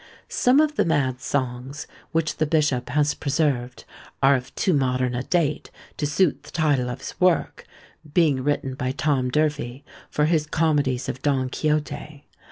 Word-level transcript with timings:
Some 0.29 0.59
of 0.59 0.77
the 0.77 0.83
"Mad 0.83 1.21
Songs" 1.21 1.85
which 2.11 2.37
the 2.37 2.47
bishop 2.47 2.89
has 2.89 3.13
preserved 3.13 3.85
are 4.23 4.33
of 4.35 4.55
too 4.55 4.73
modern 4.73 5.13
a 5.13 5.21
date 5.21 5.69
to 5.97 6.07
suit 6.07 6.41
the 6.41 6.49
title 6.49 6.89
of 6.89 7.01
his 7.01 7.21
work; 7.21 7.67
being 8.11 8.43
written 8.43 8.73
by 8.73 8.93
Tom 8.93 9.29
D'Urfey, 9.29 9.83
for 10.09 10.25
his 10.25 10.47
comedies 10.47 11.07
of 11.07 11.21
Don 11.21 11.49
Quixote. 11.51 12.25